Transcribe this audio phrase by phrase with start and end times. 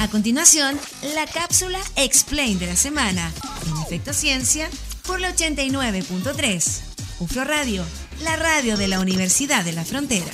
[0.00, 0.78] A continuación,
[1.14, 3.30] la cápsula Explain de la semana,
[3.66, 4.70] en efecto ciencia,
[5.06, 7.20] por la 89.3.
[7.20, 7.84] UFRO Radio,
[8.24, 10.32] la radio de la Universidad de la Frontera.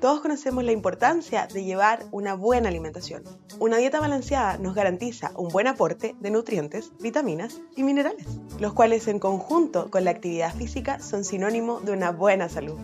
[0.00, 3.22] Todos conocemos la importancia de llevar una buena alimentación.
[3.60, 8.26] Una dieta balanceada nos garantiza un buen aporte de nutrientes, vitaminas y minerales,
[8.58, 12.80] los cuales en conjunto con la actividad física son sinónimo de una buena salud.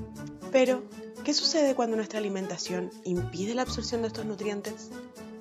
[0.53, 0.85] Pero,
[1.25, 4.91] ¿qué sucede cuando nuestra alimentación impide la absorción de estos nutrientes?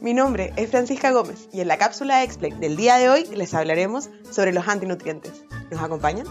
[0.01, 3.53] Mi nombre es Francisca Gómez y en la cápsula Explain del día de hoy les
[3.53, 5.43] hablaremos sobre los antinutrientes.
[5.71, 6.25] ¿Nos acompañan?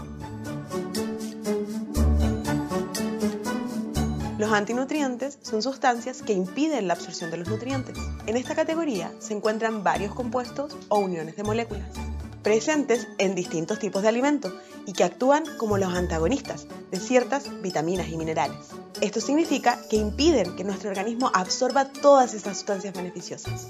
[4.37, 7.97] Los antinutrientes son sustancias que impiden la absorción de los nutrientes.
[8.25, 11.89] En esta categoría se encuentran varios compuestos o uniones de moléculas,
[12.43, 14.53] presentes en distintos tipos de alimentos
[14.85, 18.69] y que actúan como los antagonistas de ciertas vitaminas y minerales.
[19.01, 23.67] Esto significa que impiden que nuestro organismo absorba todas estas sustancias beneficiosas.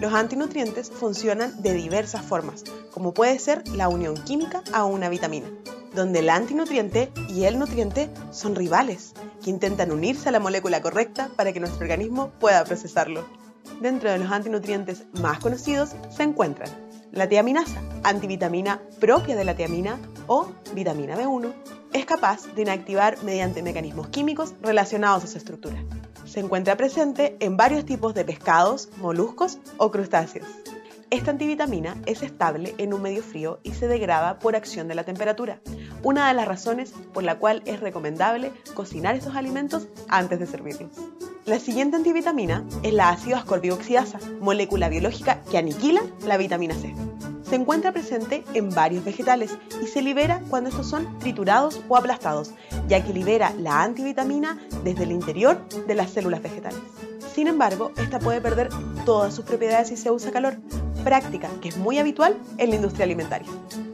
[0.00, 5.48] Los antinutrientes funcionan de diversas formas, como puede ser la unión química a una vitamina,
[5.94, 9.12] donde el antinutriente y el nutriente son rivales
[9.42, 13.26] que intentan unirse a la molécula correcta para que nuestro organismo pueda procesarlo.
[13.80, 19.98] Dentro de los antinutrientes más conocidos se encuentran la tiaminasa, antivitamina propia de la tiamina
[20.26, 21.52] o vitamina B1,
[21.92, 25.82] es capaz de inactivar mediante mecanismos químicos relacionados a su estructura.
[26.24, 30.46] Se encuentra presente en varios tipos de pescados, moluscos o crustáceos.
[31.10, 35.02] Esta antivitamina es estable en un medio frío y se degrada por acción de la
[35.02, 35.60] temperatura,
[36.04, 40.92] una de las razones por la cual es recomendable cocinar estos alimentos antes de servirlos.
[41.50, 46.94] La siguiente antivitamina es la ácido ascorbioxidasa, molécula biológica que aniquila la vitamina C.
[47.42, 52.52] Se encuentra presente en varios vegetales y se libera cuando estos son triturados o aplastados,
[52.86, 56.78] ya que libera la antivitamina desde el interior de las células vegetales.
[57.34, 58.68] Sin embargo, esta puede perder
[59.04, 60.56] todas sus propiedades si se usa calor,
[61.02, 63.48] práctica que es muy habitual en la industria alimentaria.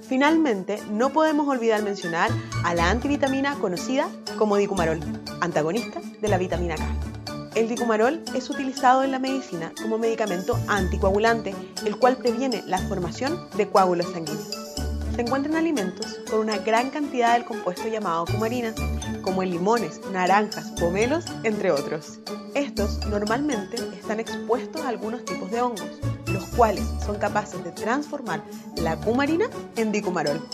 [0.06, 2.30] Finalmente, no podemos olvidar mencionar
[2.64, 5.00] a la antivitamina conocida como dicumarol,
[5.40, 7.15] antagonista de la vitamina K.
[7.56, 11.54] El dicumarol es utilizado en la medicina como medicamento anticoagulante,
[11.86, 14.74] el cual previene la formación de coágulos sanguíneos.
[15.14, 18.74] Se encuentran alimentos con una gran cantidad del compuesto llamado cumarina,
[19.22, 22.20] como en limones, naranjas, pomelos, entre otros.
[22.54, 28.42] Estos normalmente están expuestos a algunos tipos de hongos, los cuales son capaces de transformar
[28.76, 29.46] la cumarina
[29.76, 30.46] en dicumarol.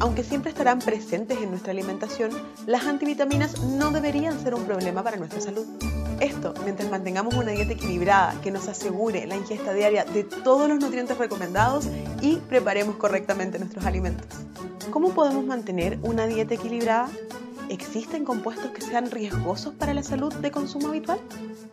[0.00, 2.30] Aunque siempre estarán presentes en nuestra alimentación,
[2.66, 5.66] las antivitaminas no deberían ser un problema para nuestra salud.
[6.20, 10.78] Esto mientras mantengamos una dieta equilibrada que nos asegure la ingesta diaria de todos los
[10.78, 11.88] nutrientes recomendados
[12.20, 14.26] y preparemos correctamente nuestros alimentos.
[14.90, 17.08] ¿Cómo podemos mantener una dieta equilibrada?
[17.70, 21.20] ¿Existen compuestos que sean riesgosos para la salud de consumo habitual?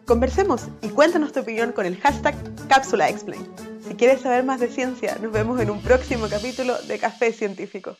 [0.05, 2.35] Conversemos y cuéntanos tu opinión con el hashtag
[2.69, 3.45] CápsulaExplain.
[3.85, 7.97] Si quieres saber más de ciencia, nos vemos en un próximo capítulo de Café Científico.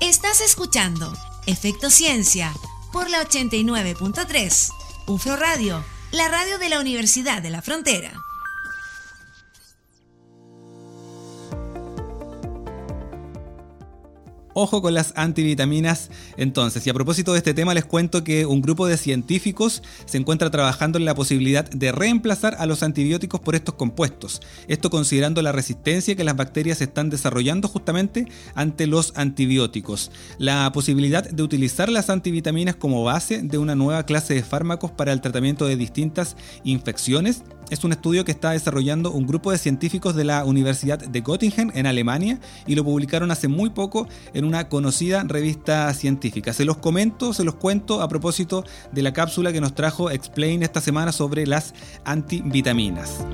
[0.00, 1.12] Estás escuchando
[1.46, 2.50] Efecto Ciencia
[2.92, 4.83] por la 89.3.
[5.06, 8.24] UFRO Radio, la radio de la Universidad de la Frontera.
[14.54, 16.86] Ojo con las antivitaminas entonces.
[16.86, 20.50] Y a propósito de este tema les cuento que un grupo de científicos se encuentra
[20.50, 24.40] trabajando en la posibilidad de reemplazar a los antibióticos por estos compuestos.
[24.68, 30.12] Esto considerando la resistencia que las bacterias están desarrollando justamente ante los antibióticos.
[30.38, 35.12] La posibilidad de utilizar las antivitaminas como base de una nueva clase de fármacos para
[35.12, 40.14] el tratamiento de distintas infecciones es un estudio que está desarrollando un grupo de científicos
[40.14, 44.68] de la Universidad de Göttingen en Alemania y lo publicaron hace muy poco en una
[44.68, 46.52] conocida revista científica.
[46.52, 50.62] Se los comento, se los cuento a propósito de la cápsula que nos trajo Explain
[50.62, 53.24] esta semana sobre las antivitaminas.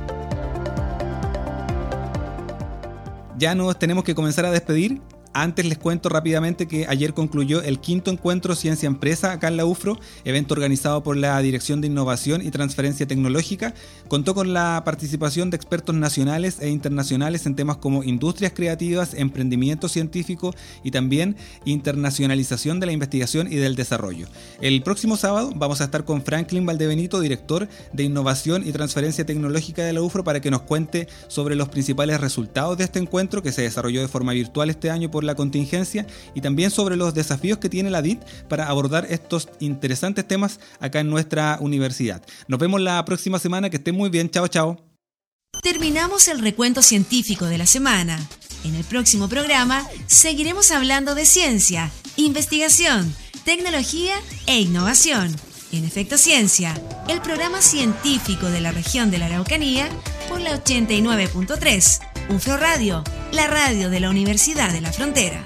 [3.39, 5.01] Ya nos tenemos que comenzar a despedir.
[5.33, 9.65] Antes les cuento rápidamente que ayer concluyó el quinto encuentro Ciencia Empresa acá en la
[9.65, 13.73] UFRO, evento organizado por la Dirección de Innovación y Transferencia Tecnológica.
[14.09, 19.89] Contó con la participación de expertos nacionales e internacionales en temas como industrias creativas, emprendimiento
[19.89, 24.27] científico y también internacionalización de la investigación y del desarrollo.
[24.61, 29.85] El próximo sábado vamos a estar con Franklin Valdebenito, director de Innovación y Transferencia Tecnológica
[29.85, 33.53] de la UFRO, para que nos cuente sobre los principales resultados de este encuentro que
[33.53, 37.59] se desarrolló de forma virtual este año por la contingencia y también sobre los desafíos
[37.59, 42.23] que tiene la DIT para abordar estos interesantes temas acá en nuestra universidad.
[42.49, 44.83] Nos vemos la próxima semana, que estén muy bien, chao chao.
[45.63, 48.19] Terminamos el recuento científico de la semana.
[48.65, 53.15] En el próximo programa seguiremos hablando de ciencia, investigación,
[53.45, 54.15] tecnología
[54.47, 55.37] e innovación.
[55.71, 59.87] En Efecto Ciencia, el programa científico de la región de la Araucanía
[60.31, 62.10] por la 89.3.
[62.31, 65.43] UFRO Radio, la radio de la Universidad de la Frontera.